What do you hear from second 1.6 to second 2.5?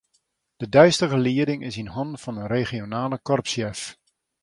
is yn hannen fan de